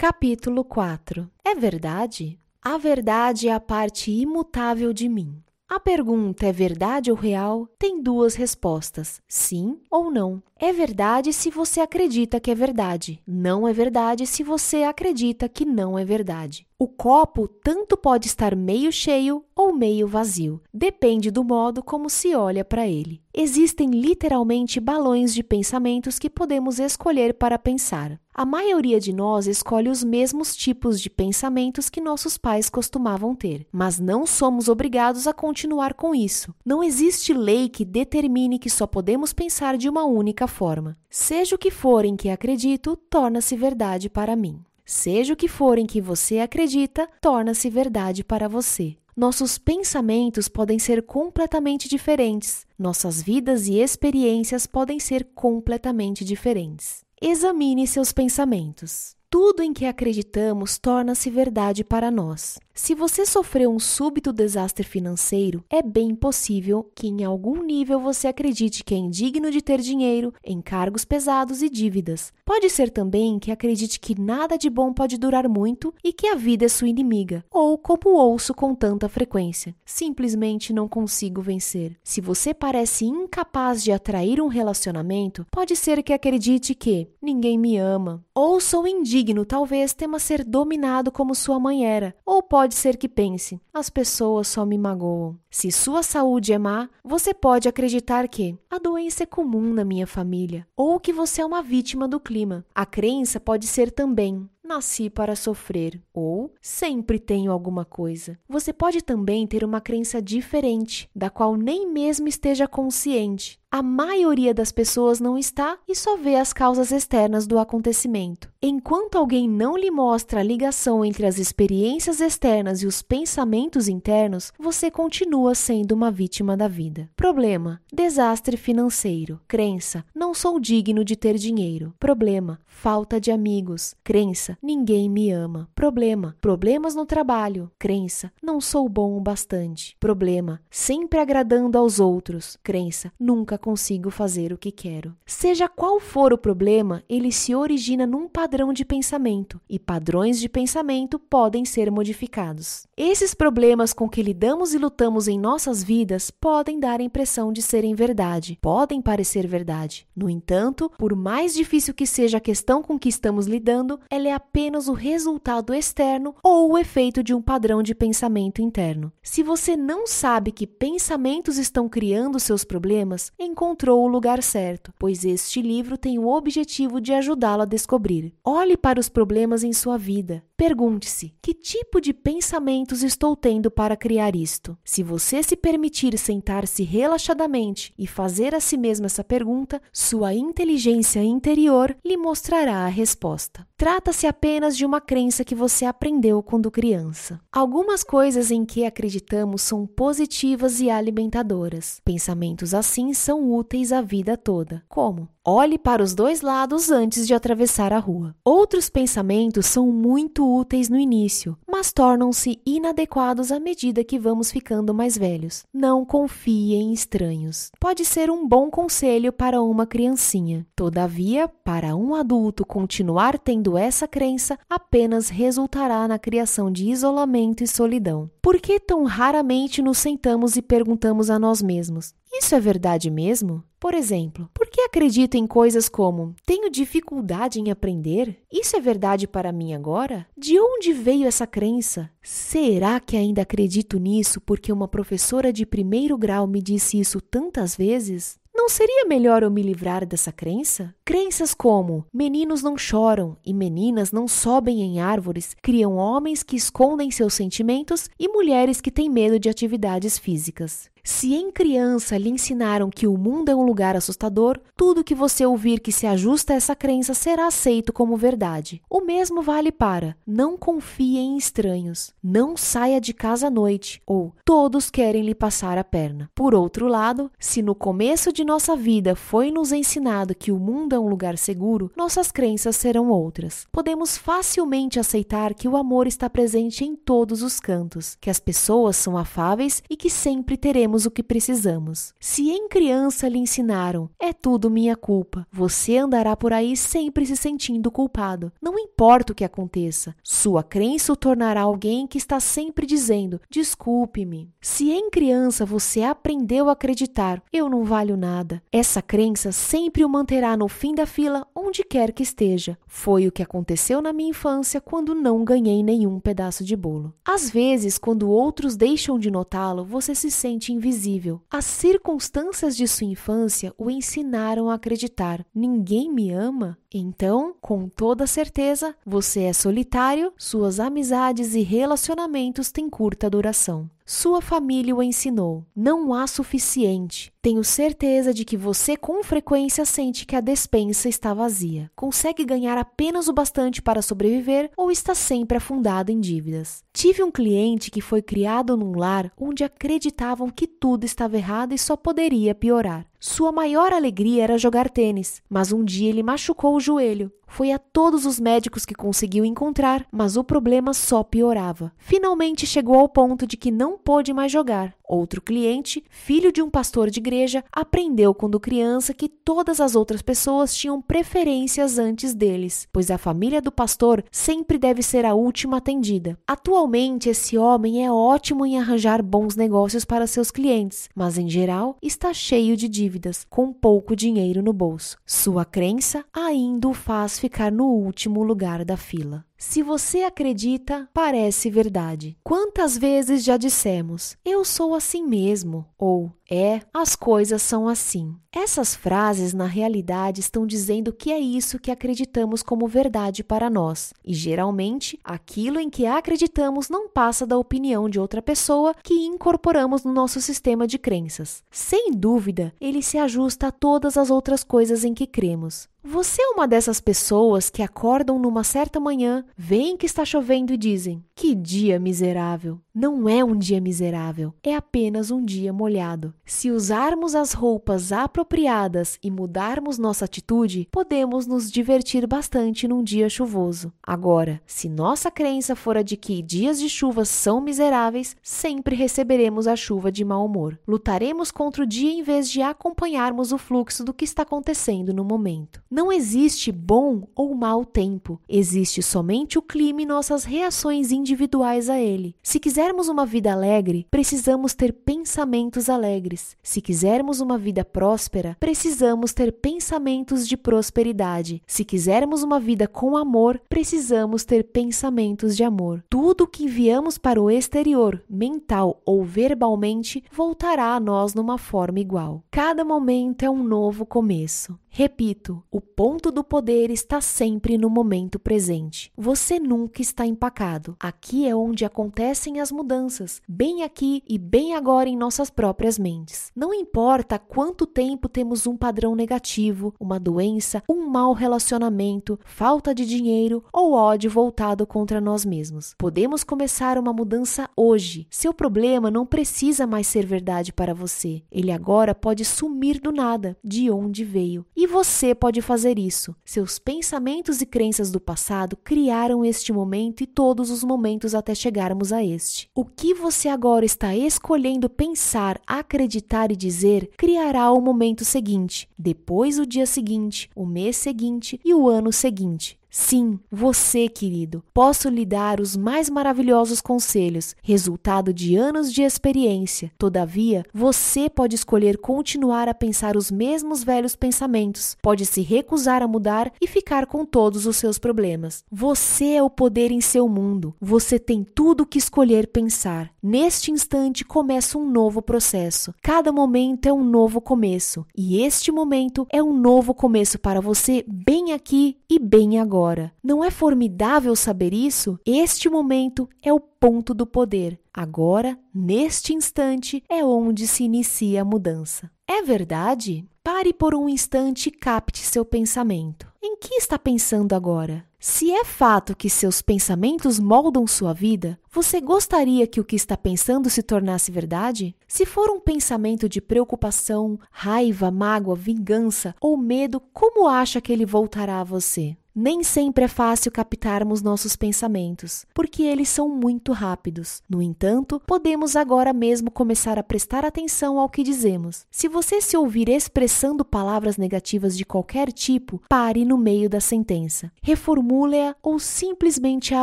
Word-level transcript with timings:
Capítulo 0.00 0.62
4 0.62 1.28
É 1.44 1.56
verdade? 1.56 2.38
A 2.62 2.78
verdade 2.78 3.48
é 3.48 3.52
a 3.52 3.58
parte 3.58 4.12
imutável 4.12 4.92
de 4.92 5.08
mim. 5.08 5.42
A 5.68 5.80
pergunta 5.80 6.46
é 6.46 6.52
verdade 6.52 7.10
ou 7.10 7.16
real 7.16 7.66
tem 7.76 8.00
duas 8.00 8.36
respostas: 8.36 9.20
sim 9.26 9.80
ou 9.90 10.08
não. 10.08 10.40
É 10.60 10.72
verdade 10.72 11.32
se 11.32 11.50
você 11.50 11.80
acredita 11.80 12.40
que 12.40 12.50
é 12.50 12.54
verdade. 12.54 13.22
Não 13.24 13.68
é 13.68 13.72
verdade 13.72 14.26
se 14.26 14.42
você 14.42 14.82
acredita 14.82 15.48
que 15.48 15.64
não 15.64 15.96
é 15.96 16.04
verdade. 16.04 16.66
O 16.76 16.88
copo 16.88 17.46
tanto 17.46 17.96
pode 17.96 18.26
estar 18.26 18.56
meio 18.56 18.90
cheio 18.90 19.44
ou 19.54 19.72
meio 19.72 20.08
vazio. 20.08 20.60
Depende 20.74 21.30
do 21.30 21.44
modo 21.44 21.82
como 21.82 22.10
se 22.10 22.34
olha 22.34 22.64
para 22.64 22.88
ele. 22.88 23.20
Existem 23.40 23.90
literalmente 23.90 24.80
balões 24.80 25.32
de 25.32 25.44
pensamentos 25.44 26.18
que 26.18 26.28
podemos 26.28 26.80
escolher 26.80 27.34
para 27.34 27.56
pensar. 27.56 28.20
A 28.34 28.44
maioria 28.44 29.00
de 29.00 29.12
nós 29.12 29.46
escolhe 29.48 29.88
os 29.88 30.02
mesmos 30.02 30.56
tipos 30.56 31.00
de 31.00 31.10
pensamentos 31.10 31.88
que 31.88 32.00
nossos 32.00 32.38
pais 32.38 32.68
costumavam 32.68 33.34
ter, 33.34 33.66
mas 33.72 34.00
não 34.00 34.24
somos 34.24 34.68
obrigados 34.68 35.26
a 35.26 35.32
continuar 35.32 35.94
com 35.94 36.14
isso. 36.14 36.54
Não 36.64 36.82
existe 36.82 37.32
lei 37.32 37.68
que 37.68 37.84
determine 37.84 38.58
que 38.58 38.70
só 38.70 38.86
podemos 38.86 39.32
pensar 39.32 39.76
de 39.76 39.88
uma 39.88 40.04
única 40.04 40.47
forma. 40.48 40.96
Seja 41.08 41.54
o 41.54 41.58
que 41.58 41.70
for 41.70 42.04
em 42.04 42.16
que 42.16 42.28
acredito, 42.28 42.96
torna-se 42.96 43.56
verdade 43.56 44.10
para 44.10 44.34
mim. 44.34 44.64
Seja 44.84 45.34
o 45.34 45.36
que 45.36 45.48
for 45.48 45.78
em 45.78 45.86
que 45.86 46.00
você 46.00 46.38
acredita, 46.38 47.08
torna-se 47.20 47.68
verdade 47.68 48.24
para 48.24 48.48
você. 48.48 48.96
Nossos 49.14 49.58
pensamentos 49.58 50.48
podem 50.48 50.78
ser 50.78 51.02
completamente 51.02 51.88
diferentes, 51.88 52.66
nossas 52.78 53.20
vidas 53.20 53.66
e 53.66 53.78
experiências 53.80 54.66
podem 54.66 54.98
ser 54.98 55.24
completamente 55.34 56.24
diferentes. 56.24 57.04
Examine 57.20 57.86
seus 57.86 58.12
pensamentos. 58.12 59.16
Tudo 59.28 59.62
em 59.62 59.74
que 59.74 59.84
acreditamos 59.84 60.78
torna-se 60.78 61.28
verdade 61.28 61.84
para 61.84 62.10
nós. 62.10 62.58
Se 62.80 62.94
você 62.94 63.26
sofreu 63.26 63.74
um 63.74 63.80
súbito 63.80 64.32
desastre 64.32 64.84
financeiro, 64.84 65.64
é 65.68 65.82
bem 65.82 66.14
possível 66.14 66.88
que 66.94 67.08
em 67.08 67.24
algum 67.24 67.60
nível 67.60 67.98
você 67.98 68.28
acredite 68.28 68.84
que 68.84 68.94
é 68.94 68.96
indigno 68.96 69.50
de 69.50 69.60
ter 69.60 69.80
dinheiro, 69.80 70.32
encargos 70.46 71.04
pesados 71.04 71.60
e 71.60 71.68
dívidas. 71.68 72.32
Pode 72.46 72.70
ser 72.70 72.88
também 72.88 73.40
que 73.40 73.50
acredite 73.50 73.98
que 73.98 74.18
nada 74.18 74.56
de 74.56 74.70
bom 74.70 74.92
pode 74.92 75.18
durar 75.18 75.48
muito 75.48 75.92
e 76.04 76.12
que 76.12 76.28
a 76.28 76.36
vida 76.36 76.66
é 76.66 76.68
sua 76.68 76.88
inimiga, 76.88 77.44
ou 77.50 77.76
como 77.76 78.16
ouço 78.16 78.54
com 78.54 78.76
tanta 78.76 79.08
frequência, 79.08 79.74
simplesmente 79.84 80.72
não 80.72 80.86
consigo 80.86 81.42
vencer. 81.42 81.96
Se 82.04 82.20
você 82.20 82.54
parece 82.54 83.04
incapaz 83.04 83.82
de 83.82 83.90
atrair 83.90 84.40
um 84.40 84.46
relacionamento, 84.46 85.44
pode 85.50 85.74
ser 85.74 86.00
que 86.00 86.12
acredite 86.12 86.76
que 86.76 87.08
ninguém 87.20 87.58
me 87.58 87.76
ama, 87.76 88.24
ou 88.32 88.60
sou 88.60 88.86
indigno, 88.86 89.44
talvez 89.44 89.92
tema 89.92 90.20
ser 90.20 90.44
dominado 90.44 91.10
como 91.10 91.34
sua 91.34 91.58
mãe 91.58 91.84
era, 91.84 92.14
ou 92.24 92.40
pode 92.40 92.67
pode 92.68 92.74
ser 92.74 92.98
que 92.98 93.08
pense: 93.08 93.58
as 93.72 93.88
pessoas 93.88 94.46
só 94.46 94.66
me 94.66 94.76
magoam. 94.76 95.38
Se 95.50 95.72
sua 95.72 96.02
saúde 96.02 96.52
é 96.52 96.58
má, 96.58 96.90
você 97.02 97.32
pode 97.32 97.66
acreditar 97.66 98.28
que 98.28 98.58
a 98.70 98.78
doença 98.78 99.22
é 99.22 99.26
comum 99.26 99.72
na 99.72 99.84
minha 99.84 100.06
família 100.06 100.66
ou 100.76 101.00
que 101.00 101.10
você 101.10 101.40
é 101.40 101.46
uma 101.46 101.62
vítima 101.62 102.06
do 102.06 102.20
clima. 102.20 102.66
A 102.74 102.84
crença 102.84 103.40
pode 103.40 103.66
ser 103.66 103.90
também 103.90 104.46
nasci 104.68 105.08
para 105.08 105.34
sofrer 105.34 106.00
ou 106.12 106.54
sempre 106.60 107.18
tenho 107.18 107.50
alguma 107.50 107.84
coisa. 107.84 108.38
Você 108.46 108.72
pode 108.72 109.02
também 109.02 109.46
ter 109.46 109.64
uma 109.64 109.80
crença 109.80 110.20
diferente, 110.20 111.08
da 111.16 111.30
qual 111.30 111.56
nem 111.56 111.90
mesmo 111.90 112.28
esteja 112.28 112.68
consciente. 112.68 113.58
A 113.70 113.82
maioria 113.82 114.54
das 114.54 114.72
pessoas 114.72 115.20
não 115.20 115.36
está 115.36 115.78
e 115.86 115.94
só 115.94 116.16
vê 116.16 116.36
as 116.36 116.54
causas 116.54 116.90
externas 116.90 117.46
do 117.46 117.58
acontecimento. 117.58 118.50
Enquanto 118.62 119.16
alguém 119.16 119.46
não 119.46 119.76
lhe 119.76 119.90
mostra 119.90 120.40
a 120.40 120.42
ligação 120.42 121.04
entre 121.04 121.26
as 121.26 121.38
experiências 121.38 122.18
externas 122.22 122.82
e 122.82 122.86
os 122.86 123.02
pensamentos 123.02 123.86
internos, 123.86 124.52
você 124.58 124.90
continua 124.90 125.54
sendo 125.54 125.92
uma 125.92 126.10
vítima 126.10 126.56
da 126.56 126.66
vida. 126.66 127.10
Problema: 127.14 127.78
desastre 127.92 128.56
financeiro. 128.56 129.38
Crença: 129.46 130.02
não 130.14 130.32
sou 130.32 130.58
digno 130.58 131.04
de 131.04 131.14
ter 131.14 131.36
dinheiro. 131.36 131.92
Problema: 132.00 132.58
falta 132.66 133.20
de 133.20 133.30
amigos. 133.30 133.94
Crença: 134.02 134.56
ninguém 134.62 135.08
me 135.08 135.30
ama. 135.30 135.68
Problema: 135.74 136.36
problemas 136.40 136.94
no 136.94 137.06
trabalho. 137.06 137.70
Crença: 137.78 138.32
não 138.42 138.60
sou 138.60 138.88
bom 138.88 139.16
o 139.16 139.20
bastante. 139.20 139.96
Problema: 140.00 140.60
sempre 140.70 141.18
agradando 141.18 141.78
aos 141.78 142.00
outros. 142.00 142.58
Crença: 142.62 143.12
nunca 143.18 143.58
consigo 143.58 144.10
fazer 144.10 144.52
o 144.52 144.58
que 144.58 144.70
quero. 144.70 145.14
Seja 145.26 145.68
qual 145.68 146.00
for 146.00 146.32
o 146.32 146.38
problema, 146.38 147.02
ele 147.08 147.30
se 147.30 147.54
origina 147.54 148.06
num 148.06 148.28
padrão 148.28 148.72
de 148.72 148.84
pensamento 148.84 149.60
e 149.68 149.78
padrões 149.78 150.38
de 150.38 150.48
pensamento 150.48 151.18
podem 151.18 151.64
ser 151.64 151.90
modificados. 151.90 152.86
Esses 152.96 153.34
problemas 153.34 153.92
com 153.92 154.08
que 154.08 154.22
lidamos 154.22 154.74
e 154.74 154.78
lutamos 154.78 155.28
em 155.28 155.38
nossas 155.38 155.82
vidas 155.82 156.30
podem 156.30 156.78
dar 156.80 157.00
a 157.00 157.04
impressão 157.04 157.52
de 157.52 157.62
serem 157.62 157.94
verdade, 157.94 158.58
podem 158.60 159.00
parecer 159.00 159.46
verdade. 159.46 160.06
No 160.14 160.28
entanto, 160.28 160.90
por 160.98 161.14
mais 161.14 161.54
difícil 161.54 161.94
que 161.94 162.06
seja 162.06 162.38
a 162.38 162.40
questão 162.40 162.82
com 162.82 162.98
que 162.98 163.08
estamos 163.08 163.46
lidando, 163.46 164.00
ela 164.10 164.28
é 164.28 164.32
apenas 164.48 164.88
o 164.88 164.94
resultado 164.94 165.74
externo 165.74 166.34
ou 166.42 166.72
o 166.72 166.78
efeito 166.78 167.22
de 167.22 167.34
um 167.34 167.42
padrão 167.42 167.82
de 167.82 167.94
pensamento 167.94 168.62
interno. 168.62 169.12
Se 169.22 169.42
você 169.42 169.76
não 169.76 170.06
sabe 170.06 170.50
que 170.50 170.66
pensamentos 170.66 171.58
estão 171.58 171.86
criando 171.86 172.40
seus 172.40 172.64
problemas, 172.64 173.30
encontrou 173.38 174.02
o 174.02 174.08
lugar 174.08 174.42
certo, 174.42 174.92
pois 174.98 175.22
este 175.22 175.60
livro 175.60 175.98
tem 175.98 176.18
o 176.18 176.26
objetivo 176.26 176.98
de 176.98 177.12
ajudá-lo 177.12 177.62
a 177.62 177.66
descobrir. 177.66 178.32
Olhe 178.42 178.76
para 178.76 178.98
os 178.98 179.10
problemas 179.10 179.62
em 179.62 179.72
sua 179.74 179.98
vida. 179.98 180.42
Pergunte-se: 180.58 181.32
que 181.40 181.54
tipo 181.54 182.00
de 182.00 182.12
pensamentos 182.12 183.04
estou 183.04 183.36
tendo 183.36 183.70
para 183.70 183.96
criar 183.96 184.34
isto? 184.34 184.76
Se 184.84 185.04
você 185.04 185.40
se 185.40 185.56
permitir 185.56 186.18
sentar-se 186.18 186.82
relaxadamente 186.82 187.94
e 187.96 188.08
fazer 188.08 188.56
a 188.56 188.60
si 188.60 188.76
mesmo 188.76 189.06
essa 189.06 189.22
pergunta, 189.22 189.80
sua 189.92 190.34
inteligência 190.34 191.22
interior 191.22 191.96
lhe 192.04 192.16
mostrará 192.16 192.78
a 192.78 192.88
resposta. 192.88 193.64
Trata-se 193.76 194.26
apenas 194.26 194.76
de 194.76 194.84
uma 194.84 195.00
crença 195.00 195.44
que 195.44 195.54
você 195.54 195.84
aprendeu 195.84 196.42
quando 196.42 196.72
criança. 196.72 197.40
Algumas 197.52 198.02
coisas 198.02 198.50
em 198.50 198.64
que 198.64 198.84
acreditamos 198.84 199.62
são 199.62 199.86
positivas 199.86 200.80
e 200.80 200.90
alimentadoras. 200.90 202.00
Pensamentos 202.04 202.74
assim 202.74 203.14
são 203.14 203.52
úteis 203.52 203.92
a 203.92 204.02
vida 204.02 204.36
toda. 204.36 204.82
Como? 204.88 205.28
Olhe 205.50 205.78
para 205.78 206.02
os 206.02 206.14
dois 206.14 206.42
lados 206.42 206.90
antes 206.90 207.26
de 207.26 207.32
atravessar 207.32 207.90
a 207.90 207.98
rua. 207.98 208.36
Outros 208.44 208.90
pensamentos 208.90 209.64
são 209.64 209.90
muito 209.90 210.46
úteis 210.46 210.90
no 210.90 210.98
início, 210.98 211.56
mas 211.66 211.90
tornam-se 211.90 212.60
inadequados 212.66 213.50
à 213.50 213.58
medida 213.58 214.04
que 214.04 214.18
vamos 214.18 214.50
ficando 214.50 214.92
mais 214.92 215.16
velhos. 215.16 215.64
Não 215.72 216.04
confie 216.04 216.74
em 216.74 216.92
estranhos. 216.92 217.70
Pode 217.80 218.04
ser 218.04 218.30
um 218.30 218.46
bom 218.46 218.70
conselho 218.70 219.32
para 219.32 219.62
uma 219.62 219.86
criancinha. 219.86 220.66
Todavia, 220.76 221.48
para 221.48 221.96
um 221.96 222.14
adulto 222.14 222.66
continuar 222.66 223.38
tendo 223.38 223.78
essa 223.78 224.06
crença, 224.06 224.58
apenas 224.68 225.30
resultará 225.30 226.06
na 226.06 226.18
criação 226.18 226.70
de 226.70 226.90
isolamento 226.90 227.64
e 227.64 227.66
solidão. 227.66 228.30
Por 228.42 228.60
que 228.60 228.78
tão 228.78 229.04
raramente 229.04 229.80
nos 229.80 229.96
sentamos 229.96 230.56
e 230.56 230.60
perguntamos 230.60 231.30
a 231.30 231.38
nós 231.38 231.62
mesmos: 231.62 232.12
isso 232.32 232.54
é 232.54 232.60
verdade 232.60 233.10
mesmo? 233.10 233.62
Por 233.80 233.94
exemplo, 233.94 234.50
por 234.52 234.66
que 234.66 234.80
acredito 234.80 235.36
em 235.36 235.46
coisas 235.46 235.88
como 235.88 236.34
tenho 236.44 236.70
dificuldade 236.70 237.60
em 237.60 237.70
aprender? 237.70 238.38
Isso 238.52 238.76
é 238.76 238.80
verdade 238.80 239.28
para 239.28 239.52
mim 239.52 239.72
agora? 239.72 240.26
De 240.36 240.58
onde 240.58 240.92
veio 240.92 241.26
essa 241.26 241.46
crença? 241.46 242.10
Será 242.22 242.98
que 242.98 243.16
ainda 243.16 243.42
acredito 243.42 243.98
nisso 243.98 244.40
porque 244.40 244.72
uma 244.72 244.88
professora 244.88 245.52
de 245.52 245.64
primeiro 245.64 246.18
grau 246.18 246.46
me 246.46 246.60
disse 246.60 246.98
isso 246.98 247.20
tantas 247.20 247.76
vezes? 247.76 248.38
Não 248.58 248.68
seria 248.68 249.04
melhor 249.06 249.44
eu 249.44 249.50
me 249.52 249.62
livrar 249.62 250.04
dessa 250.04 250.32
crença? 250.32 250.92
Crenças 251.04 251.54
como 251.54 252.04
meninos 252.12 252.60
não 252.60 252.76
choram 252.76 253.36
e 253.46 253.54
meninas 253.54 254.10
não 254.10 254.26
sobem 254.26 254.82
em 254.82 254.98
árvores 254.98 255.54
criam 255.62 255.94
homens 255.94 256.42
que 256.42 256.56
escondem 256.56 257.08
seus 257.12 257.34
sentimentos 257.34 258.10
e 258.18 258.26
mulheres 258.26 258.80
que 258.80 258.90
têm 258.90 259.08
medo 259.08 259.38
de 259.38 259.48
atividades 259.48 260.18
físicas. 260.18 260.90
Se 261.10 261.34
em 261.34 261.50
criança 261.50 262.18
lhe 262.18 262.28
ensinaram 262.28 262.90
que 262.90 263.06
o 263.06 263.16
mundo 263.16 263.48
é 263.48 263.56
um 263.56 263.62
lugar 263.62 263.96
assustador, 263.96 264.60
tudo 264.76 265.02
que 265.02 265.14
você 265.14 265.44
ouvir 265.44 265.80
que 265.80 265.90
se 265.90 266.06
ajusta 266.06 266.52
a 266.52 266.56
essa 266.56 266.76
crença 266.76 267.14
será 267.14 267.46
aceito 267.46 267.94
como 267.94 268.14
verdade. 268.14 268.82
O 268.90 269.00
mesmo 269.00 269.40
vale 269.40 269.72
para 269.72 270.14
não 270.26 270.54
confie 270.54 271.16
em 271.16 271.38
estranhos, 271.38 272.12
não 272.22 272.58
saia 272.58 273.00
de 273.00 273.14
casa 273.14 273.46
à 273.46 273.50
noite 273.50 274.02
ou 274.06 274.34
todos 274.44 274.90
querem 274.90 275.22
lhe 275.22 275.34
passar 275.34 275.78
a 275.78 275.82
perna. 275.82 276.30
Por 276.34 276.54
outro 276.54 276.86
lado, 276.86 277.32
se 277.38 277.62
no 277.62 277.74
começo 277.74 278.30
de 278.30 278.44
nossa 278.44 278.76
vida 278.76 279.16
foi 279.16 279.50
nos 279.50 279.72
ensinado 279.72 280.34
que 280.34 280.52
o 280.52 280.58
mundo 280.58 280.94
é 280.94 280.98
um 280.98 281.08
lugar 281.08 281.38
seguro, 281.38 281.90
nossas 281.96 282.30
crenças 282.30 282.76
serão 282.76 283.08
outras. 283.08 283.66
Podemos 283.72 284.18
facilmente 284.18 285.00
aceitar 285.00 285.54
que 285.54 285.66
o 285.66 285.76
amor 285.76 286.06
está 286.06 286.28
presente 286.28 286.84
em 286.84 286.94
todos 286.94 287.42
os 287.42 287.58
cantos, 287.58 288.14
que 288.20 288.28
as 288.28 288.38
pessoas 288.38 288.94
são 288.96 289.16
afáveis 289.16 289.82
e 289.88 289.96
que 289.96 290.10
sempre 290.10 290.58
teremos 290.58 290.97
o 291.06 291.10
que 291.10 291.22
precisamos. 291.22 292.14
Se 292.20 292.50
em 292.50 292.68
criança 292.68 293.28
lhe 293.28 293.38
ensinaram, 293.38 294.10
é 294.18 294.32
tudo 294.32 294.70
minha 294.70 294.96
culpa, 294.96 295.46
você 295.50 295.96
andará 295.96 296.36
por 296.36 296.52
aí 296.52 296.76
sempre 296.76 297.26
se 297.26 297.36
sentindo 297.36 297.90
culpado. 297.90 298.52
Não 298.60 298.78
importa 298.78 299.32
o 299.32 299.34
que 299.34 299.44
aconteça, 299.44 300.14
sua 300.22 300.62
crença 300.62 301.12
o 301.12 301.16
tornará 301.16 301.62
alguém 301.62 302.06
que 302.06 302.18
está 302.18 302.40
sempre 302.40 302.86
dizendo: 302.86 303.40
desculpe-me. 303.50 304.50
Se 304.60 304.90
em 304.90 305.10
criança 305.10 305.64
você 305.64 306.02
aprendeu 306.02 306.68
a 306.68 306.72
acreditar, 306.72 307.42
eu 307.52 307.68
não 307.68 307.84
valho 307.84 308.16
nada, 308.16 308.62
essa 308.70 309.00
crença 309.00 309.52
sempre 309.52 310.04
o 310.04 310.08
manterá 310.08 310.56
no 310.56 310.68
fim 310.68 310.94
da 310.94 311.06
fila 311.06 311.46
onde 311.54 311.84
quer 311.84 312.12
que 312.12 312.22
esteja. 312.22 312.78
Foi 312.86 313.26
o 313.26 313.32
que 313.32 313.42
aconteceu 313.42 314.00
na 314.00 314.12
minha 314.12 314.30
infância 314.30 314.80
quando 314.80 315.14
não 315.14 315.44
ganhei 315.44 315.82
nenhum 315.82 316.18
pedaço 316.20 316.64
de 316.64 316.76
bolo. 316.76 317.14
Às 317.24 317.50
vezes, 317.50 317.98
quando 317.98 318.30
outros 318.30 318.76
deixam 318.76 319.18
de 319.18 319.30
notá-lo, 319.30 319.84
você 319.84 320.14
se 320.14 320.30
sente 320.30 320.72
invisível. 320.78 321.42
As 321.50 321.64
circunstâncias 321.66 322.76
de 322.76 322.88
sua 322.88 323.06
infância 323.06 323.74
o 323.76 323.90
ensinaram 323.90 324.70
a 324.70 324.74
acreditar: 324.74 325.44
ninguém 325.54 326.10
me 326.10 326.30
ama? 326.30 326.78
Então, 326.92 327.54
com 327.60 327.88
toda 327.88 328.26
certeza, 328.26 328.94
você 329.04 329.42
é 329.42 329.52
solitário, 329.52 330.32
suas 330.38 330.80
amizades 330.80 331.54
e 331.54 331.60
relacionamentos 331.60 332.72
têm 332.72 332.88
curta 332.88 333.28
duração. 333.28 333.90
Sua 334.10 334.40
família 334.40 334.96
o 334.96 335.02
ensinou. 335.02 335.66
Não 335.76 336.14
há 336.14 336.26
suficiente. 336.26 337.30
Tenho 337.42 337.62
certeza 337.62 338.32
de 338.32 338.42
que 338.42 338.56
você 338.56 338.96
com 338.96 339.22
frequência 339.22 339.84
sente 339.84 340.24
que 340.24 340.34
a 340.34 340.40
despensa 340.40 341.10
está 341.10 341.34
vazia. 341.34 341.90
Consegue 341.94 342.42
ganhar 342.42 342.78
apenas 342.78 343.28
o 343.28 343.34
bastante 343.34 343.82
para 343.82 344.00
sobreviver 344.00 344.70
ou 344.74 344.90
está 344.90 345.14
sempre 345.14 345.58
afundado 345.58 346.10
em 346.10 346.18
dívidas. 346.20 346.82
Tive 346.90 347.22
um 347.22 347.30
cliente 347.30 347.90
que 347.90 348.00
foi 348.00 348.22
criado 348.22 348.78
num 348.78 348.96
lar 348.96 349.30
onde 349.36 349.62
acreditavam 349.62 350.48
que 350.48 350.66
tudo 350.66 351.04
estava 351.04 351.36
errado 351.36 351.74
e 351.74 351.78
só 351.78 351.94
poderia 351.94 352.54
piorar. 352.54 353.06
Sua 353.20 353.50
maior 353.50 353.92
alegria 353.92 354.44
era 354.44 354.56
jogar 354.56 354.88
tênis, 354.88 355.42
mas 355.50 355.72
um 355.72 355.84
dia 355.84 356.08
ele 356.08 356.22
machucou 356.22 356.76
o 356.76 356.80
joelho. 356.80 357.32
Foi 357.48 357.72
a 357.72 357.78
todos 357.78 358.26
os 358.26 358.38
médicos 358.38 358.84
que 358.84 358.94
conseguiu 358.94 359.44
encontrar, 359.44 360.06
mas 360.12 360.36
o 360.36 360.44
problema 360.44 360.92
só 360.92 361.24
piorava. 361.24 361.90
Finalmente 361.96 362.66
chegou 362.66 362.96
ao 362.96 363.08
ponto 363.08 363.46
de 363.46 363.56
que 363.56 363.70
não 363.70 363.98
pôde 363.98 364.32
mais 364.32 364.52
jogar. 364.52 364.94
Outro 365.08 365.40
cliente, 365.40 366.04
filho 366.10 366.52
de 366.52 366.60
um 366.60 366.68
pastor 366.68 367.08
de 367.08 367.18
igreja, 367.18 367.64
aprendeu 367.72 368.34
quando 368.34 368.60
criança 368.60 369.14
que 369.14 369.26
todas 369.26 369.80
as 369.80 369.96
outras 369.96 370.20
pessoas 370.20 370.76
tinham 370.76 371.00
preferências 371.00 371.98
antes 371.98 372.34
deles, 372.34 372.86
pois 372.92 373.10
a 373.10 373.16
família 373.16 373.62
do 373.62 373.72
pastor 373.72 374.22
sempre 374.30 374.76
deve 374.76 375.02
ser 375.02 375.24
a 375.24 375.34
última 375.34 375.78
atendida. 375.78 376.38
Atualmente, 376.46 377.30
esse 377.30 377.56
homem 377.56 378.04
é 378.04 378.12
ótimo 378.12 378.66
em 378.66 378.78
arranjar 378.78 379.22
bons 379.22 379.56
negócios 379.56 380.04
para 380.04 380.26
seus 380.26 380.50
clientes, 380.50 381.08
mas 381.14 381.38
em 381.38 381.48
geral 381.48 381.96
está 382.02 382.34
cheio 382.34 382.76
de 382.76 382.86
dívidas, 382.86 383.07
com 383.48 383.72
pouco 383.72 384.14
dinheiro 384.14 384.62
no 384.62 384.72
bolso. 384.72 385.16
Sua 385.24 385.64
crença 385.64 386.24
ainda 386.32 386.88
o 386.88 386.94
faz 386.94 387.38
ficar 387.38 387.72
no 387.72 387.86
último 387.86 388.42
lugar 388.42 388.84
da 388.84 388.96
fila. 388.96 389.47
Se 389.60 389.82
você 389.82 390.22
acredita, 390.22 391.08
parece 391.12 391.68
verdade. 391.68 392.38
Quantas 392.44 392.96
vezes 392.96 393.42
já 393.42 393.56
dissemos, 393.56 394.36
eu 394.44 394.64
sou 394.64 394.94
assim 394.94 395.26
mesmo? 395.26 395.84
Ou, 395.98 396.32
é, 396.48 396.80
as 396.94 397.16
coisas 397.16 397.60
são 397.60 397.88
assim. 397.88 398.36
Essas 398.52 398.94
frases, 398.94 399.52
na 399.52 399.66
realidade, 399.66 400.40
estão 400.40 400.64
dizendo 400.64 401.12
que 401.12 401.32
é 401.32 401.40
isso 401.40 401.80
que 401.80 401.90
acreditamos 401.90 402.62
como 402.62 402.86
verdade 402.86 403.42
para 403.42 403.68
nós. 403.68 404.14
E 404.24 404.32
geralmente, 404.32 405.18
aquilo 405.24 405.80
em 405.80 405.90
que 405.90 406.06
acreditamos 406.06 406.88
não 406.88 407.08
passa 407.08 407.44
da 407.44 407.58
opinião 407.58 408.08
de 408.08 408.20
outra 408.20 408.40
pessoa 408.40 408.94
que 409.02 409.12
incorporamos 409.12 410.04
no 410.04 410.12
nosso 410.12 410.40
sistema 410.40 410.86
de 410.86 410.98
crenças. 410.98 411.64
Sem 411.68 412.12
dúvida, 412.12 412.72
ele 412.80 413.02
se 413.02 413.18
ajusta 413.18 413.66
a 413.66 413.72
todas 413.72 414.16
as 414.16 414.30
outras 414.30 414.62
coisas 414.62 415.04
em 415.04 415.12
que 415.12 415.26
cremos. 415.26 415.88
Você 416.10 416.40
é 416.40 416.48
uma 416.54 416.66
dessas 416.66 417.02
pessoas 417.02 417.68
que 417.68 417.82
acordam 417.82 418.38
numa 418.38 418.64
certa 418.64 418.98
manhã, 418.98 419.44
veem 419.54 419.94
que 419.94 420.06
está 420.06 420.24
chovendo 420.24 420.72
e 420.72 420.76
dizem: 420.78 421.22
Que 421.36 421.54
dia 421.54 422.00
miserável! 422.00 422.80
Não 423.00 423.28
é 423.28 423.44
um 423.44 423.56
dia 423.56 423.80
miserável, 423.80 424.52
é 424.60 424.74
apenas 424.74 425.30
um 425.30 425.44
dia 425.44 425.72
molhado. 425.72 426.34
Se 426.44 426.68
usarmos 426.68 427.36
as 427.36 427.52
roupas 427.52 428.10
apropriadas 428.10 429.20
e 429.22 429.30
mudarmos 429.30 429.98
nossa 429.98 430.24
atitude, 430.24 430.88
podemos 430.90 431.46
nos 431.46 431.70
divertir 431.70 432.26
bastante 432.26 432.88
num 432.88 433.04
dia 433.04 433.28
chuvoso. 433.28 433.92
Agora, 434.02 434.60
se 434.66 434.88
nossa 434.88 435.30
crença 435.30 435.76
for 435.76 435.96
a 435.96 436.02
de 436.02 436.16
que 436.16 436.42
dias 436.42 436.80
de 436.80 436.88
chuva 436.88 437.24
são 437.24 437.60
miseráveis, 437.60 438.34
sempre 438.42 438.96
receberemos 438.96 439.68
a 439.68 439.76
chuva 439.76 440.10
de 440.10 440.24
mau 440.24 440.44
humor. 440.44 440.76
Lutaremos 440.84 441.52
contra 441.52 441.84
o 441.84 441.86
dia 441.86 442.10
em 442.10 442.24
vez 442.24 442.50
de 442.50 442.62
acompanharmos 442.62 443.52
o 443.52 443.58
fluxo 443.58 444.02
do 444.02 444.12
que 444.12 444.24
está 444.24 444.42
acontecendo 444.42 445.14
no 445.14 445.22
momento. 445.22 445.80
Não 445.88 446.10
existe 446.10 446.72
bom 446.72 447.28
ou 447.36 447.54
mau 447.54 447.84
tempo, 447.84 448.40
existe 448.48 449.04
somente 449.04 449.56
o 449.56 449.62
clima 449.62 450.02
e 450.02 450.06
nossas 450.06 450.42
reações 450.42 451.12
individuais 451.12 451.88
a 451.88 452.00
ele. 452.00 452.34
Se 452.42 452.58
quisermos 452.88 453.08
uma 453.10 453.26
vida 453.26 453.52
alegre, 453.52 454.06
precisamos 454.10 454.72
ter 454.72 454.94
pensamentos 454.94 455.90
alegres. 455.90 456.56
Se 456.62 456.80
quisermos 456.80 457.38
uma 457.38 457.58
vida 457.58 457.84
próspera, 457.84 458.56
precisamos 458.58 459.34
ter 459.34 459.52
pensamentos 459.52 460.48
de 460.48 460.56
prosperidade. 460.56 461.62
Se 461.66 461.84
quisermos 461.84 462.42
uma 462.42 462.58
vida 462.58 462.88
com 462.88 463.14
amor, 463.14 463.60
precisamos 463.68 464.42
ter 464.42 464.64
pensamentos 464.64 465.54
de 465.54 465.62
amor. 465.62 466.02
Tudo 466.08 466.46
que 466.46 466.64
enviamos 466.64 467.18
para 467.18 467.42
o 467.42 467.50
exterior, 467.50 468.24
mental 468.26 469.02
ou 469.04 469.22
verbalmente, 469.22 470.24
voltará 470.32 470.94
a 470.94 471.00
nós 471.00 471.34
numa 471.34 471.58
forma 471.58 472.00
igual. 472.00 472.42
Cada 472.50 472.86
momento 472.86 473.42
é 473.42 473.50
um 473.50 473.62
novo 473.62 474.06
começo. 474.06 474.78
Repito, 474.90 475.62
o 475.70 475.80
ponto 475.80 476.30
do 476.32 476.42
poder 476.42 476.90
está 476.90 477.20
sempre 477.20 477.78
no 477.78 477.88
momento 477.88 478.38
presente. 478.38 479.12
Você 479.16 479.60
nunca 479.60 480.02
está 480.02 480.26
empacado. 480.26 480.96
Aqui 480.98 481.46
é 481.46 481.54
onde 481.54 481.84
acontecem 481.84 482.60
as 482.60 482.72
mudanças, 482.72 483.40
bem 483.48 483.84
aqui 483.84 484.22
e 484.28 484.38
bem 484.38 484.74
agora 484.74 485.08
em 485.08 485.16
nossas 485.16 485.50
próprias 485.50 485.98
mentes. 485.98 486.50
Não 486.54 486.74
importa 486.74 487.38
quanto 487.38 487.86
tempo 487.86 488.28
temos 488.28 488.66
um 488.66 488.76
padrão 488.76 489.14
negativo, 489.14 489.94
uma 490.00 490.18
doença, 490.18 490.82
um 490.88 491.06
mau 491.06 491.32
relacionamento, 491.32 492.38
falta 492.44 492.94
de 492.94 493.06
dinheiro 493.06 493.64
ou 493.72 493.92
ódio 493.92 494.30
voltado 494.30 494.86
contra 494.86 495.20
nós 495.20 495.44
mesmos. 495.44 495.94
Podemos 495.96 496.42
começar 496.42 496.98
uma 496.98 497.12
mudança 497.12 497.70
hoje. 497.76 498.26
Seu 498.30 498.52
problema 498.52 499.10
não 499.10 499.24
precisa 499.24 499.86
mais 499.86 500.06
ser 500.06 500.26
verdade 500.26 500.72
para 500.72 500.94
você. 500.94 501.42
Ele 501.52 501.70
agora 501.70 502.14
pode 502.14 502.44
sumir 502.44 503.00
do 503.00 503.12
nada, 503.12 503.56
de 503.62 503.90
onde 503.90 504.24
veio. 504.24 504.66
E 504.80 504.86
você 504.86 505.34
pode 505.34 505.60
fazer 505.60 505.98
isso. 505.98 506.36
Seus 506.44 506.78
pensamentos 506.78 507.60
e 507.60 507.66
crenças 507.66 508.12
do 508.12 508.20
passado 508.20 508.76
criaram 508.76 509.44
este 509.44 509.72
momento 509.72 510.20
e 510.20 510.26
todos 510.26 510.70
os 510.70 510.84
momentos 510.84 511.34
até 511.34 511.52
chegarmos 511.52 512.12
a 512.12 512.22
este. 512.22 512.70
O 512.76 512.84
que 512.84 513.12
você 513.12 513.48
agora 513.48 513.84
está 513.84 514.14
escolhendo 514.14 514.88
pensar, 514.88 515.60
acreditar 515.66 516.52
e 516.52 516.56
dizer 516.56 517.10
criará 517.16 517.72
o 517.72 517.80
momento 517.80 518.24
seguinte, 518.24 518.88
depois 518.96 519.58
o 519.58 519.66
dia 519.66 519.84
seguinte, 519.84 520.48
o 520.54 520.64
mês 520.64 520.96
seguinte 520.96 521.60
e 521.64 521.74
o 521.74 521.88
ano 521.88 522.12
seguinte. 522.12 522.77
Sim, 522.90 523.38
você, 523.50 524.08
querido, 524.08 524.64
posso 524.72 525.10
lhe 525.10 525.26
dar 525.26 525.60
os 525.60 525.76
mais 525.76 526.08
maravilhosos 526.08 526.80
conselhos, 526.80 527.54
resultado 527.62 528.32
de 528.32 528.56
anos 528.56 528.90
de 528.90 529.02
experiência. 529.02 529.92
Todavia, 529.98 530.64
você 530.72 531.28
pode 531.28 531.54
escolher 531.54 531.98
continuar 531.98 532.66
a 532.66 532.74
pensar 532.74 533.14
os 533.14 533.30
mesmos 533.30 533.84
velhos 533.84 534.16
pensamentos, 534.16 534.96
pode 535.02 535.26
se 535.26 535.42
recusar 535.42 536.02
a 536.02 536.08
mudar 536.08 536.50
e 536.60 536.66
ficar 536.66 537.06
com 537.06 537.26
todos 537.26 537.66
os 537.66 537.76
seus 537.76 537.98
problemas. 537.98 538.64
Você 538.72 539.32
é 539.32 539.42
o 539.42 539.50
poder 539.50 539.90
em 539.90 540.00
seu 540.00 540.26
mundo. 540.28 540.74
Você 540.80 541.18
tem 541.18 541.44
tudo 541.44 541.82
o 541.82 541.86
que 541.86 541.98
escolher 541.98 542.46
pensar. 542.46 543.10
Neste 543.22 543.70
instante 543.70 544.24
começa 544.24 544.78
um 544.78 544.90
novo 544.90 545.20
processo. 545.20 545.92
Cada 546.02 546.32
momento 546.32 546.86
é 546.86 546.92
um 546.92 547.04
novo 547.04 547.40
começo, 547.40 548.06
e 548.16 548.42
este 548.42 548.72
momento 548.72 549.26
é 549.30 549.42
um 549.42 549.54
novo 549.54 549.92
começo 549.92 550.38
para 550.38 550.60
você 550.60 551.04
bem 551.06 551.52
aqui 551.52 551.98
e 552.08 552.18
bem 552.18 552.58
agora 552.58 552.77
agora. 552.78 553.12
Não 553.22 553.44
é 553.44 553.50
formidável 553.50 554.36
saber 554.36 554.72
isso? 554.72 555.18
Este 555.26 555.68
momento 555.68 556.28
é 556.40 556.52
o 556.52 556.60
ponto 556.60 557.12
do 557.12 557.26
poder. 557.26 557.78
Agora, 557.92 558.56
neste 558.72 559.34
instante, 559.34 560.02
é 560.08 560.24
onde 560.24 560.68
se 560.68 560.84
inicia 560.84 561.42
a 561.42 561.44
mudança. 561.44 562.08
É 562.26 562.40
verdade? 562.42 563.26
Pare 563.42 563.72
por 563.72 563.94
um 563.94 564.08
instante 564.08 564.68
e 564.68 564.72
capte 564.72 565.18
seu 565.18 565.44
pensamento. 565.44 566.30
Em 566.40 566.56
que 566.56 566.74
está 566.74 566.98
pensando 566.98 567.54
agora? 567.54 568.06
Se 568.20 568.50
é 568.50 568.64
fato 568.64 569.16
que 569.16 569.30
seus 569.30 569.62
pensamentos 569.62 570.38
moldam 570.38 570.86
sua 570.86 571.12
vida, 571.12 571.58
você 571.70 572.00
gostaria 572.00 572.66
que 572.66 572.80
o 572.80 572.84
que 572.84 572.96
está 572.96 573.16
pensando 573.16 573.70
se 573.70 573.82
tornasse 573.82 574.30
verdade? 574.30 574.94
Se 575.06 575.24
for 575.24 575.50
um 575.50 575.60
pensamento 575.60 576.28
de 576.28 576.40
preocupação, 576.40 577.38
raiva, 577.50 578.10
mágoa, 578.10 578.56
vingança 578.56 579.34
ou 579.40 579.56
medo, 579.56 580.00
como 580.12 580.48
acha 580.48 580.80
que 580.80 580.92
ele 580.92 581.06
voltará 581.06 581.60
a 581.60 581.64
você? 581.64 582.16
Nem 582.40 582.62
sempre 582.62 583.04
é 583.04 583.08
fácil 583.08 583.50
captarmos 583.50 584.22
nossos 584.22 584.54
pensamentos, 584.54 585.44
porque 585.52 585.82
eles 585.82 586.08
são 586.08 586.28
muito 586.28 586.70
rápidos. 586.70 587.42
No 587.50 587.60
entanto, 587.60 588.22
podemos 588.24 588.76
agora 588.76 589.12
mesmo 589.12 589.50
começar 589.50 589.98
a 589.98 590.04
prestar 590.04 590.44
atenção 590.44 591.00
ao 591.00 591.08
que 591.08 591.24
dizemos. 591.24 591.84
Se 591.90 592.06
você 592.06 592.40
se 592.40 592.56
ouvir 592.56 592.88
expressando 592.88 593.64
palavras 593.64 594.16
negativas 594.16 594.78
de 594.78 594.84
qualquer 594.84 595.32
tipo, 595.32 595.82
pare 595.88 596.24
no 596.24 596.38
meio 596.38 596.70
da 596.70 596.78
sentença. 596.78 597.50
Reformule-a 597.60 598.54
ou 598.62 598.78
simplesmente 598.78 599.74
a 599.74 599.82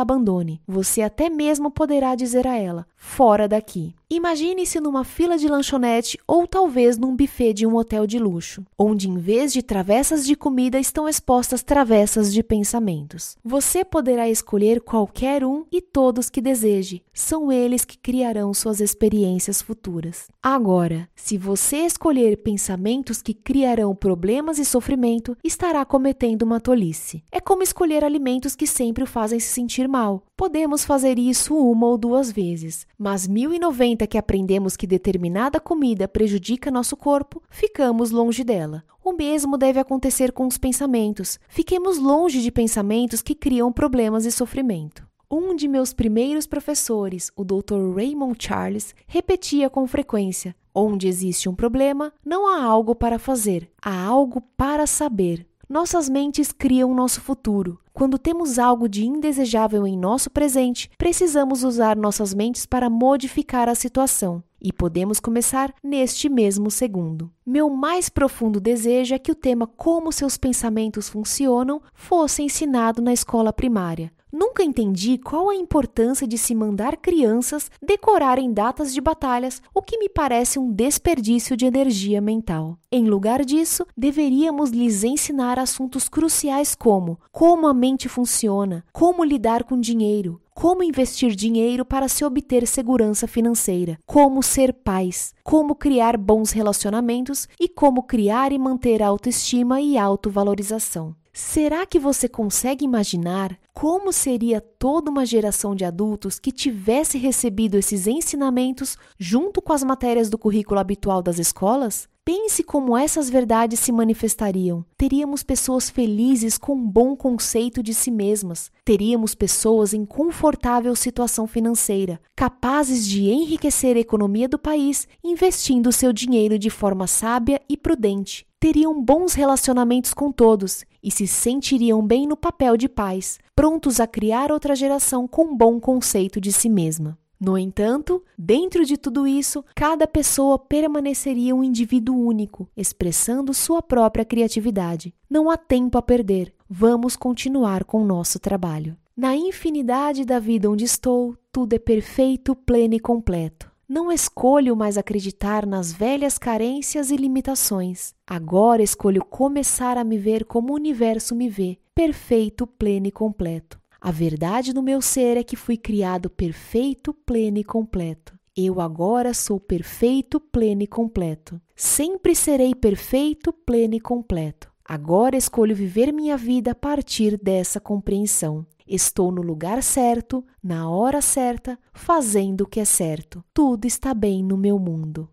abandone. 0.00 0.62
Você 0.66 1.02
até 1.02 1.28
mesmo 1.28 1.70
poderá 1.70 2.14
dizer 2.14 2.46
a 2.46 2.56
ela: 2.56 2.86
fora 2.96 3.46
daqui. 3.46 3.94
Imagine-se 4.08 4.78
numa 4.78 5.02
fila 5.02 5.36
de 5.36 5.48
lanchonete 5.48 6.16
ou 6.28 6.46
talvez 6.46 6.96
num 6.96 7.16
buffet 7.16 7.52
de 7.52 7.66
um 7.66 7.74
hotel 7.74 8.06
de 8.06 8.20
luxo, 8.20 8.64
onde 8.78 9.08
em 9.08 9.18
vez 9.18 9.52
de 9.52 9.64
travessas 9.64 10.24
de 10.24 10.36
comida 10.36 10.78
estão 10.78 11.08
expostas 11.08 11.64
travessas 11.64 12.32
de 12.32 12.40
pensamentos. 12.40 13.36
Você 13.44 13.84
poderá 13.84 14.28
escolher 14.28 14.80
qualquer 14.80 15.44
um 15.44 15.64
e 15.72 15.80
todos 15.80 16.30
que 16.30 16.40
deseje. 16.40 17.02
São 17.12 17.50
eles 17.50 17.84
que 17.84 17.98
criarão 17.98 18.54
suas 18.54 18.80
experiências 18.80 19.60
futuras. 19.60 20.28
Agora, 20.40 21.08
se 21.16 21.36
você 21.36 21.78
escolher 21.78 22.36
pensamentos 22.36 23.20
que 23.20 23.34
criarão 23.34 23.92
problemas 23.92 24.60
e 24.60 24.64
sofrimento, 24.64 25.36
estará 25.42 25.84
cometendo 25.84 26.42
uma 26.42 26.60
tolice. 26.60 27.24
É 27.32 27.40
como 27.40 27.64
escolher 27.64 28.04
alimentos 28.04 28.54
que 28.54 28.68
sempre 28.68 29.02
o 29.02 29.06
fazem 29.06 29.40
se 29.40 29.48
sentir 29.48 29.88
mal. 29.88 30.22
Podemos 30.36 30.84
fazer 30.84 31.18
isso 31.18 31.56
uma 31.56 31.86
ou 31.86 31.98
duas 31.98 32.30
vezes, 32.30 32.86
mas 32.98 33.26
1090 33.26 34.06
que 34.06 34.18
aprendemos 34.18 34.76
que 34.76 34.86
determinada 34.86 35.60
comida 35.60 36.08
prejudica 36.08 36.70
nosso 36.70 36.96
corpo, 36.96 37.42
ficamos 37.50 38.10
longe 38.10 38.42
dela. 38.42 38.84
O 39.04 39.12
mesmo 39.12 39.56
deve 39.56 39.78
acontecer 39.78 40.32
com 40.32 40.46
os 40.46 40.58
pensamentos. 40.58 41.38
Fiquemos 41.48 41.98
longe 41.98 42.42
de 42.42 42.50
pensamentos 42.50 43.22
que 43.22 43.34
criam 43.34 43.72
problemas 43.72 44.24
e 44.24 44.32
sofrimento. 44.32 45.06
Um 45.30 45.56
de 45.56 45.66
meus 45.66 45.92
primeiros 45.92 46.46
professores, 46.46 47.30
o 47.36 47.44
Dr. 47.44 47.94
Raymond 47.94 48.36
Charles, 48.38 48.94
repetia 49.06 49.68
com 49.68 49.86
frequência: 49.86 50.54
Onde 50.74 51.08
existe 51.08 51.48
um 51.48 51.54
problema, 51.54 52.12
não 52.24 52.46
há 52.46 52.62
algo 52.62 52.94
para 52.94 53.18
fazer, 53.18 53.68
há 53.82 54.04
algo 54.04 54.40
para 54.56 54.86
saber. 54.86 55.46
Nossas 55.68 56.08
mentes 56.08 56.52
criam 56.52 56.94
nosso 56.94 57.20
futuro. 57.20 57.80
Quando 57.92 58.18
temos 58.18 58.56
algo 58.56 58.88
de 58.88 59.04
indesejável 59.04 59.84
em 59.84 59.98
nosso 59.98 60.30
presente, 60.30 60.88
precisamos 60.96 61.64
usar 61.64 61.96
nossas 61.96 62.32
mentes 62.32 62.64
para 62.64 62.88
modificar 62.88 63.68
a 63.68 63.74
situação. 63.74 64.44
E 64.62 64.72
podemos 64.72 65.18
começar 65.18 65.74
neste 65.82 66.28
mesmo 66.28 66.70
segundo. 66.70 67.32
Meu 67.44 67.68
mais 67.68 68.08
profundo 68.08 68.60
desejo 68.60 69.14
é 69.14 69.18
que 69.18 69.32
o 69.32 69.34
tema 69.34 69.66
Como 69.66 70.12
seus 70.12 70.38
pensamentos 70.38 71.08
funcionam 71.08 71.82
fosse 71.92 72.42
ensinado 72.42 73.02
na 73.02 73.12
escola 73.12 73.52
primária. 73.52 74.12
Nunca 74.32 74.64
entendi 74.64 75.18
qual 75.18 75.48
a 75.48 75.54
importância 75.54 76.26
de 76.26 76.36
se 76.36 76.54
mandar 76.54 76.96
crianças 76.96 77.70
decorarem 77.80 78.52
datas 78.52 78.92
de 78.92 79.00
batalhas, 79.00 79.62
o 79.72 79.80
que 79.80 79.98
me 79.98 80.08
parece 80.08 80.58
um 80.58 80.70
desperdício 80.70 81.56
de 81.56 81.64
energia 81.64 82.20
mental. 82.20 82.76
Em 82.90 83.06
lugar 83.06 83.44
disso, 83.44 83.86
deveríamos 83.96 84.70
lhes 84.70 85.04
ensinar 85.04 85.58
assuntos 85.58 86.08
cruciais 86.08 86.74
como 86.74 87.18
como 87.30 87.66
a 87.66 87.74
mente 87.74 88.08
funciona, 88.08 88.84
como 88.92 89.22
lidar 89.22 89.62
com 89.64 89.78
dinheiro, 89.78 90.40
como 90.54 90.82
investir 90.82 91.34
dinheiro 91.34 91.84
para 91.84 92.08
se 92.08 92.24
obter 92.24 92.66
segurança 92.66 93.28
financeira, 93.28 93.98
como 94.06 94.42
ser 94.42 94.72
pais, 94.72 95.34
como 95.44 95.74
criar 95.74 96.16
bons 96.16 96.50
relacionamentos 96.50 97.46
e 97.60 97.68
como 97.68 98.02
criar 98.02 98.52
e 98.52 98.58
manter 98.58 99.02
autoestima 99.02 99.80
e 99.80 99.98
autovalorização. 99.98 101.14
Será 101.38 101.84
que 101.84 101.98
você 101.98 102.30
consegue 102.30 102.82
imaginar 102.82 103.58
como 103.74 104.10
seria 104.10 104.58
toda 104.58 105.10
uma 105.10 105.26
geração 105.26 105.74
de 105.74 105.84
adultos 105.84 106.38
que 106.38 106.50
tivesse 106.50 107.18
recebido 107.18 107.76
esses 107.76 108.06
ensinamentos 108.06 108.96
junto 109.18 109.60
com 109.60 109.74
as 109.74 109.84
matérias 109.84 110.30
do 110.30 110.38
currículo 110.38 110.80
habitual 110.80 111.22
das 111.22 111.38
escolas? 111.38 112.08
Pense 112.24 112.62
como 112.62 112.96
essas 112.96 113.28
verdades 113.28 113.80
se 113.80 113.92
manifestariam. 113.92 114.82
Teríamos 114.96 115.42
pessoas 115.42 115.90
felizes 115.90 116.56
com 116.56 116.72
um 116.72 116.88
bom 116.88 117.14
conceito 117.14 117.82
de 117.82 117.92
si 117.92 118.10
mesmas. 118.10 118.70
Teríamos 118.82 119.34
pessoas 119.34 119.92
em 119.92 120.06
confortável 120.06 120.96
situação 120.96 121.46
financeira, 121.46 122.18
capazes 122.34 123.06
de 123.06 123.28
enriquecer 123.28 123.94
a 123.98 124.00
economia 124.00 124.48
do 124.48 124.58
país 124.58 125.06
investindo 125.22 125.92
seu 125.92 126.14
dinheiro 126.14 126.58
de 126.58 126.70
forma 126.70 127.06
sábia 127.06 127.60
e 127.68 127.76
prudente 127.76 128.45
teriam 128.58 129.02
bons 129.02 129.34
relacionamentos 129.34 130.14
com 130.14 130.32
todos 130.32 130.84
e 131.02 131.10
se 131.10 131.26
sentiriam 131.26 132.04
bem 132.04 132.26
no 132.26 132.36
papel 132.36 132.76
de 132.76 132.88
pais, 132.88 133.38
prontos 133.54 134.00
a 134.00 134.06
criar 134.06 134.50
outra 134.50 134.74
geração 134.74 135.28
com 135.28 135.56
bom 135.56 135.78
conceito 135.78 136.40
de 136.40 136.52
si 136.52 136.68
mesma. 136.68 137.18
No 137.38 137.58
entanto, 137.58 138.24
dentro 138.36 138.84
de 138.84 138.96
tudo 138.96 139.26
isso, 139.26 139.62
cada 139.74 140.06
pessoa 140.06 140.58
permaneceria 140.58 141.54
um 141.54 141.62
indivíduo 141.62 142.18
único, 142.18 142.66
expressando 142.74 143.52
sua 143.52 143.82
própria 143.82 144.24
criatividade. 144.24 145.14
Não 145.28 145.50
há 145.50 145.56
tempo 145.58 145.98
a 145.98 146.02
perder. 146.02 146.54
Vamos 146.68 147.14
continuar 147.14 147.84
com 147.84 148.04
nosso 148.04 148.38
trabalho. 148.38 148.96
Na 149.14 149.36
infinidade 149.36 150.24
da 150.24 150.38
vida 150.38 150.70
onde 150.70 150.84
estou, 150.84 151.36
tudo 151.52 151.74
é 151.74 151.78
perfeito, 151.78 152.54
pleno 152.54 152.94
e 152.94 153.00
completo. 153.00 153.70
Não 153.88 154.10
escolho 154.10 154.74
mais 154.74 154.98
acreditar 154.98 155.64
nas 155.64 155.92
velhas 155.92 156.38
carências 156.38 157.12
e 157.12 157.16
limitações. 157.16 158.14
Agora 158.26 158.82
escolho 158.82 159.24
começar 159.24 159.96
a 159.96 160.02
me 160.02 160.18
ver 160.18 160.44
como 160.44 160.72
o 160.72 160.74
universo 160.74 161.36
me 161.36 161.48
vê, 161.48 161.78
perfeito, 161.94 162.66
pleno 162.66 163.06
e 163.06 163.12
completo. 163.12 163.78
A 164.00 164.10
verdade 164.10 164.72
do 164.72 164.82
meu 164.82 165.00
ser 165.00 165.36
é 165.36 165.44
que 165.44 165.54
fui 165.54 165.76
criado 165.76 166.28
perfeito, 166.28 167.14
pleno 167.14 167.58
e 167.58 167.64
completo. 167.64 168.36
Eu 168.56 168.80
agora 168.80 169.32
sou 169.32 169.60
perfeito, 169.60 170.40
pleno 170.40 170.82
e 170.82 170.86
completo. 170.88 171.60
Sempre 171.76 172.34
serei 172.34 172.74
perfeito, 172.74 173.52
pleno 173.52 173.94
e 173.94 174.00
completo. 174.00 174.68
Agora 174.84 175.36
escolho 175.36 175.76
viver 175.76 176.12
minha 176.12 176.36
vida 176.36 176.72
a 176.72 176.74
partir 176.74 177.38
dessa 177.38 177.78
compreensão. 177.78 178.66
Estou 178.86 179.32
no 179.32 179.42
lugar 179.42 179.82
certo, 179.82 180.44
na 180.62 180.88
hora 180.88 181.20
certa, 181.20 181.78
fazendo 181.92 182.62
o 182.62 182.66
que 182.66 182.80
é 182.80 182.84
certo. 182.84 183.44
Tudo 183.52 183.86
está 183.86 184.14
bem 184.14 184.42
no 184.42 184.56
meu 184.56 184.78
mundo. 184.78 185.28